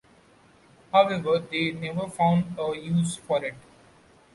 However, 0.91 1.37
they 1.37 1.73
never 1.73 2.07
found 2.07 2.57
a 2.57 2.75
use 2.75 3.17
for 3.17 3.45
it. 3.45 3.53